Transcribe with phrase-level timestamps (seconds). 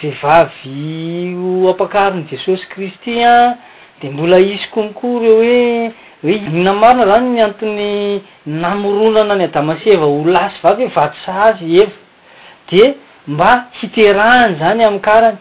[0.00, 1.34] vehivavy
[1.66, 3.56] o ampakariny jesosy kristy an
[4.02, 5.90] de mbola isy konkory eo hoe
[6.22, 11.92] hoe ina marina zany miantiny namoronana any adamasieva ho lasy vavy hoe vadysaazy eva
[12.70, 12.82] de
[13.26, 13.50] mba
[13.80, 15.36] hiterahany zany am'karany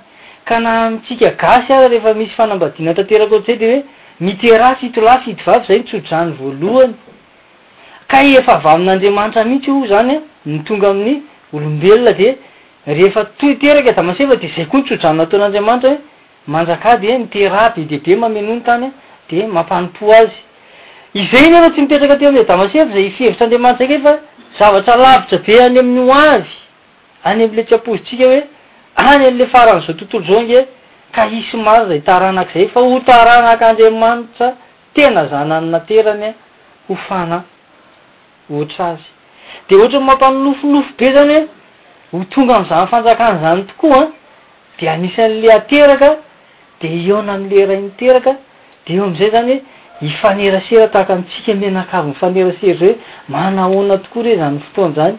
[0.48, 3.84] ka na mitsika gasy a rehefa misy fanambadinataterak zay dehoe
[4.26, 6.94] mitera fitolafidvavy zay nitsodrany voaloany
[8.12, 10.16] ka efa avy amin'andriamanitra mihitsy o zany
[10.52, 11.16] ny tonga amin'ny
[11.56, 12.30] olombelona de
[12.98, 15.98] reefa toterkydamasefa de zay koa nitsodranonataon'andamanitra hoe
[16.54, 18.92] manaka dy mitera be debe mamenony tanya
[19.30, 20.36] de mampanimpo azy
[21.14, 24.12] izany efa tsy mipetraka t amedamasefa zay fihevitraandamanira kefa
[24.60, 26.48] zavatralavitra be any amn'nyhoayany
[27.24, 28.22] amle tsapozsik
[28.98, 30.68] any an'le faran'zao tontolo zao inge
[31.12, 34.48] ka isy maro za hitaranak'zay fa ho taranak'andrimanitsa
[34.94, 36.34] tena zany annaterany a
[36.88, 37.44] hofana
[38.52, 39.06] oatra azy
[39.70, 41.38] de ohatry ho mampanonofinofo be zany
[42.12, 44.06] hoe ho tonga amizanyfanjakana zany tokoa a
[44.80, 46.10] de anisy an'le ateraka
[46.82, 48.32] de eo na n'le ray niteraka
[48.86, 49.52] de eo am'izay zany
[50.02, 52.96] hoe ifanerasera tahaka mitsika me nakavo nyfaneraseri za hoe
[53.30, 55.18] manahoana tokoa rey zany fotoana zany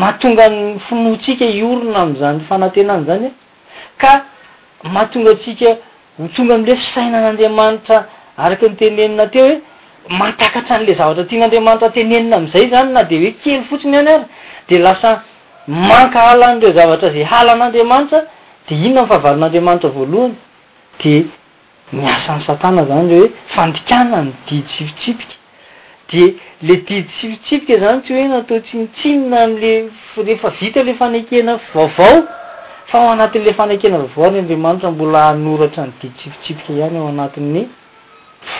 [0.00, 3.32] mahatonga ny finoantsika iorona am'izany fanantena am'izany e
[4.00, 4.12] ka
[4.94, 5.68] mahatongatsika
[6.18, 7.96] ho tonga m'le fisaina an'andriamanitra
[8.44, 9.56] araky ny tenenina teo hoe
[10.20, 14.24] matakatra an'la zavatra tian'andriamanitra tenenina am'izay zany na de hoe kely fotsiny any ary
[14.70, 15.10] de lasa
[15.88, 18.18] manka ala any reo zavatra zay halan'andriamanitra
[18.68, 20.34] de inona nyfahavalin'andriamanitra voalohany
[21.04, 21.12] de
[22.02, 25.34] miasany satana zany reo hoe fandikana ny dii tsipitsipika
[26.12, 29.70] dele didy tsipitsipika zany tsy hoe natao tsinitsinna amle
[30.26, 32.18] rehefa vita le fanekena vaovao
[32.90, 37.62] fa o anatin'le fanekena vaovaory andramanitra mbola anoratra ny diditsipitsipika ihany o anatin'ny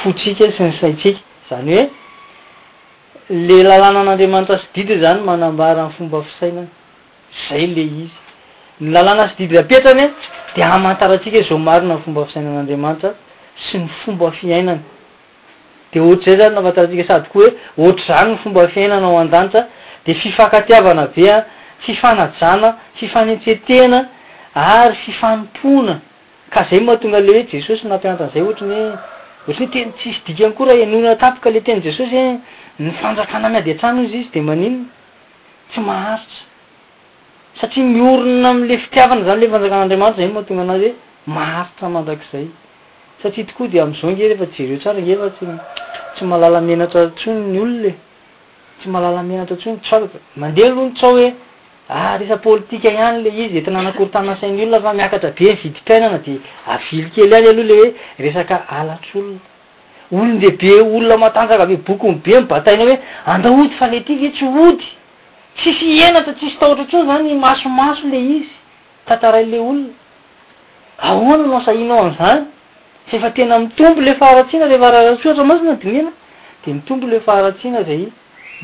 [0.01, 1.85] fotsika sy ny saitsika zany hoe
[3.47, 6.69] le lalàna an'andriamanitra s didy zany manambara n'ny fomba fisainany
[7.49, 8.07] zay le izy
[8.83, 10.05] ny lalàna sdidy apetrany
[10.57, 13.11] de amantaratsikazao marina nyfomba fisainan'andriamanitra
[13.67, 14.81] sy ny fomba fiainany
[15.95, 19.63] de ohatrazay zany nafantarantsika sadykoa hoe ohatra zany ny fomba fiainanao an-dantra
[20.07, 21.39] de fifankatiavana bea
[21.85, 23.99] fifanajana fifanetsetena
[24.79, 25.95] ary fifanimpona
[26.55, 31.11] ka zay matonga ley hoe jesosy nampianatran'izay ohatra ny hoe otrnyoe te tsisy dikaankoraha enona
[31.23, 32.39] tapoka le tena jesosy e?
[32.83, 34.81] ny fanjakana amiady ntrano izy izy de maninny
[35.71, 36.39] tsy maharitra
[37.61, 42.47] satria miorina am'le fitiavana zany le fanjakan'andriamanitra zay mahatonga nazy hoe maharitra mandrak'zay
[43.23, 47.95] satsia tokoa de amizaongerehefa tjereo tsaragefa ttsy malalamenatra tson ny olonae
[48.79, 49.91] tsy malalamenatra tsoy ts
[50.37, 57.35] mandeha loha nytsao hoeesapolitika ah, iany le izy etnanakorytaasain'ny olona fa miakatra be nvidimpiainana deavilykely
[57.35, 57.87] any alohale hoe
[58.25, 59.41] resaka alatr' olona
[60.21, 62.99] olode be olona matanjaka e bokon be mibatainao hoe
[63.33, 64.87] andaody fa le tyve tsy ody
[65.59, 68.51] tsisy enatra tsisy taotra trony zany masomaso le izy
[69.09, 69.95] tantarai'le olona
[71.09, 72.52] aonano sainao am'zany
[73.13, 76.11] efa tena mitompo lay faharatsiana rehefa rahaahsoratra masina y dinina
[76.65, 78.09] de mitompo lay faharatsiana zay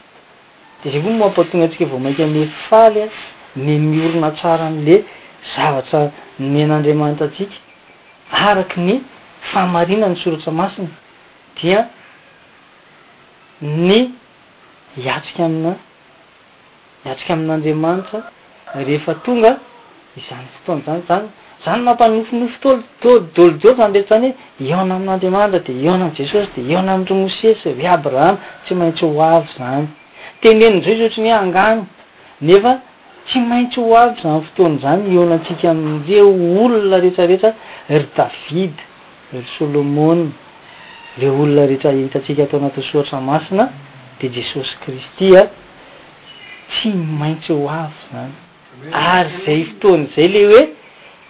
[0.83, 3.05] de zay koa moampatonga atsika vao mainka ame falya
[3.65, 4.95] ny miorina tsara n'la
[5.55, 5.99] zavatra
[6.39, 7.55] nmen'andriamanitra atsika
[8.47, 8.95] araky ny
[9.51, 10.89] fahamarina ny soratra masina
[11.59, 11.79] dia
[13.61, 13.99] ny
[15.05, 15.73] iatsika amina
[17.07, 18.19] iatrika amin'andriamanitra
[18.87, 19.51] rehefa tonga
[20.19, 21.27] izany fotoana zany zany
[21.65, 26.91] zany mampanofonyfotaolodolodolodolo aretra zany hoe eo na amin'n'andriamanitra de eo na ay jesosy de eona
[26.97, 29.83] amro mosesy ry abrahama tsy maintsy ho avy zany
[30.41, 31.83] teneninzao iotran he angano
[32.47, 32.71] nefa
[33.27, 36.21] tsy maintsy ho avy zany fotoana zany eonatsika amire
[36.59, 37.49] olona rehetrarehetra
[37.99, 38.83] ry davidy
[39.37, 40.25] ry solomony
[41.21, 43.63] re olona rehetra hitatsika ataonatsotra masina
[44.19, 45.41] de jesosy kristya
[46.69, 48.31] tsy maintsy ho avy zany
[48.93, 50.61] ary zay fotoany zay le hoe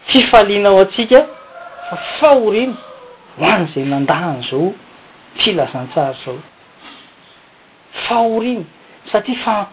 [0.07, 1.21] tsy falinao atsika
[1.89, 2.73] fa fahoriny
[3.39, 4.73] hoany izay nandahany zao
[5.39, 6.39] filazantsara zao
[8.07, 8.65] faoriny
[9.11, 9.69] satria fa-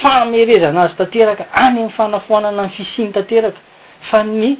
[0.00, 3.58] faamerezana azy tanteraka any am'ny fanafoanana ny fisiny tanteraka
[4.10, 4.56] fa ny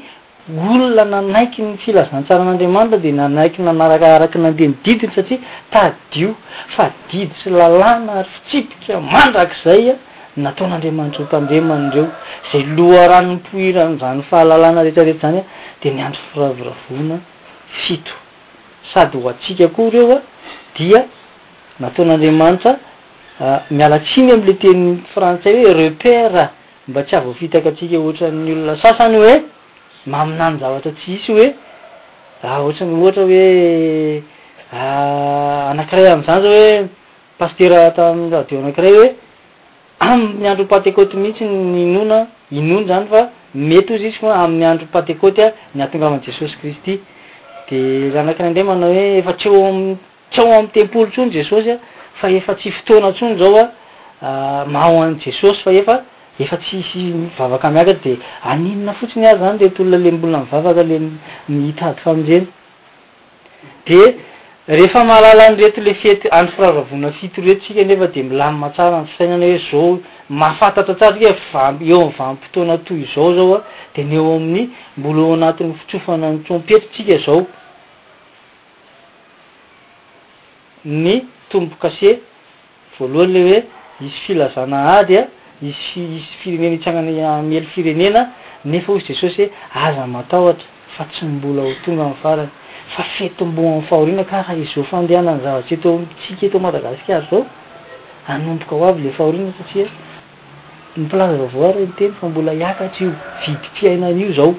[0.71, 5.39] olona nanaiky ny filazantsara n'andriamanitra de nanaiky nanarakaaraky nandeha ny didiny satria
[5.73, 6.31] tadio
[6.77, 9.95] fa diditry lalàna ary fitsipika mandrak'zaya
[10.37, 12.07] nataon'andriamanitra hotanbemanireo
[12.53, 15.45] zay loha ranonypoiran'zany fahalalana rehetrarehetra zany a
[15.83, 17.17] de niandro firavoravona
[17.87, 18.15] fito
[18.93, 20.21] sady ho atsika koa reo a
[20.77, 21.05] dia
[21.81, 22.73] nataon'andriamanitra
[23.71, 26.51] miala tsiny amle teny frantsay hoe repert
[26.89, 29.37] mba tsy avo fitaka atsika ohatrany olona sasany ho e
[30.07, 31.49] maminany zavatra ts isy hooe
[32.43, 33.43] a ohatany ohatra hoe
[35.73, 36.89] anakiray an''izany zao hoe
[37.39, 39.28] pasteratama deo anakiray e
[40.01, 42.21] aminy andro patekôty mihitsy ny inona
[42.53, 43.23] inona zany fa
[43.55, 47.01] mety ozy izy koa amin'ny andro patekôtya niatongavan' jesosy kristy
[47.69, 49.75] de ranaka ny indrey manao hoe efa tsy eo a
[50.31, 51.77] tsy eo am'y tempolo tsony jesosy a
[52.21, 53.59] fa efa tsy fotoana ntsony zao
[54.23, 55.95] a mao an' jesosy fa efa
[56.39, 56.99] efa tsy isy
[57.35, 60.97] ivavaka miakatry de aninona fotsiny azy zany le tolona le mbolina mivavaka le
[61.49, 62.47] miitady fa minjeny
[63.87, 64.28] de
[64.69, 69.47] rehefa mahalala any reto le fiety andro firaravona fito retotsika nefa de milanimatsara ny fisainana
[69.73, 73.65] hoe zao mafantatra atsaratrika vam- eo ami'ny va mipotoana toy zao zao a
[73.97, 74.69] de ny eo amin'ny
[74.99, 77.47] mbola ao anatin'ny fitsofana ny tsompetrytsika zao
[80.85, 81.15] ny
[81.49, 82.21] tombo kase
[82.99, 83.63] voalohany le hoe
[84.01, 85.25] izy filazana ady a
[85.63, 88.31] izy- izy firenena itsagnany amely firenena
[88.65, 90.67] nefa ozy desosy hoe aza matahoatra
[90.97, 92.49] fa tsy mbola ho tonga amin'ny farany
[92.97, 97.47] fa feto ambona yfahorina karaha izo fandehanany zavatry eto mitsika eto madagasikary zao
[98.29, 99.87] anomboka ho avy le fahorina satria
[100.97, 104.55] myplaze vavoary nteny fa mbola iakatry io vidimpiainan'io zao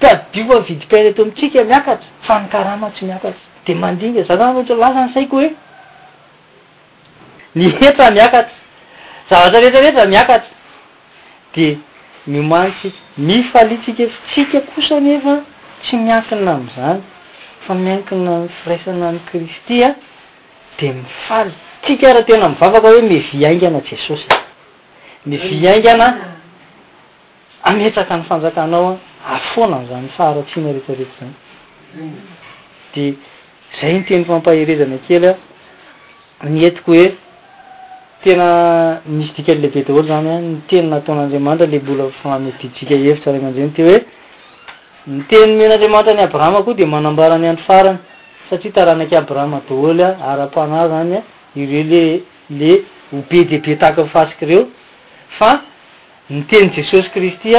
[0.00, 4.74] ka dio favidimpiaina eto mitsika miakatra fa nikarama tsy miakatra de mandinga zao zany otsy
[4.74, 5.50] lasa ny saiko hoe
[7.54, 8.54] ni hetra miakatra
[9.30, 10.50] zavatra retraretra miakatra
[11.54, 11.78] de
[12.26, 15.42] mimanytsika mifali tsika fa tsika kosanefa
[15.82, 17.00] tsy miankina am'izany
[17.66, 19.90] fa miankina y firaisana amnny kristy a
[20.78, 21.52] de mifaly
[21.84, 24.26] tikaraha tena mivavaka hoe miviaingana jesosy
[25.30, 26.06] mivyaingana
[27.70, 28.90] ametraka ny fanjakanao
[29.26, 31.26] a ahfoana an'izany faharatsiana retraretra
[31.94, 32.12] zany
[32.94, 33.04] de
[33.80, 35.26] zay ny teny fampahirezana kely
[36.40, 37.06] a ni entiko hoe
[38.24, 38.46] tena
[39.06, 43.82] misy dika nlehibe daoly zany a ny teny naton'andriamanitra le mbolafame diirika hevitsa ran'andreny te
[43.82, 43.98] hoe
[45.08, 47.98] ny tenymenandriamatra ny abrahama koa de manambarany andro farany
[48.50, 51.18] satria taranaky abrahama dholy ara-pana zany
[51.62, 52.22] ireole
[52.58, 52.84] le
[53.30, 55.52] be deibeaaieoa
[56.30, 57.58] ny teny jesosy kristy a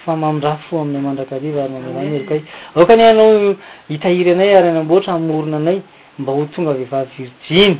[0.04, 2.42] fa mamindraha fo amin'nay mandrakariva arynamraeryka hy
[2.78, 3.56] aokany anao
[3.90, 5.78] hitahiry anay ary na mboatra amorona anay
[6.20, 7.78] mba ho tonga vehivavy virijina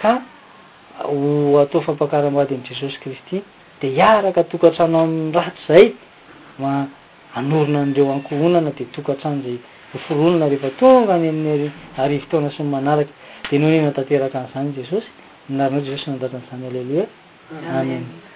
[0.00, 0.12] ka
[1.04, 3.42] ho atao fampakarambady an' jesosy kristy
[3.80, 5.94] de iaraka tokatra anao ami'ny ratra zay
[6.58, 6.88] ma-
[7.34, 9.58] anorona anireo ankohonana de tokatra anzay
[9.94, 13.12] hoforonona rehefa tonga neniny arivitaona syny manaraka
[13.50, 15.08] de no nenatanteraka an'izany jesosy
[15.48, 17.06] minarinao jesosy nandatan'izany alleloia
[17.80, 18.27] amen